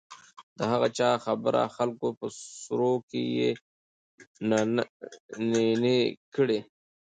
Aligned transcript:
د 0.57 0.59
هغه 0.71 0.87
چا 0.97 1.09
خبره 1.25 1.61
خلکو 1.75 2.07
په 2.19 2.25
سروو 2.61 2.95
کې 3.09 3.21
يې 3.37 3.49
نينې 5.51 5.99
کړې. 6.35 6.59